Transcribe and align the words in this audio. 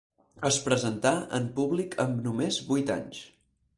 Es 0.47 0.55
presentà 0.67 1.11
en 1.39 1.45
públic 1.59 1.93
amb 2.05 2.25
només 2.29 2.59
vuit 2.71 2.95
anys. 2.99 3.21